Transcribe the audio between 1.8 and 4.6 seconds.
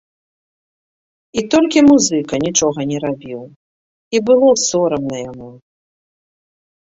музыка нічога не рабіў, і было